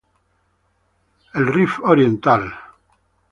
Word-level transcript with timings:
Rif 1.53 1.77
Orient. 1.83 2.25